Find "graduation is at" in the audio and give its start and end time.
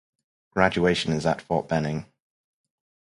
0.55-1.43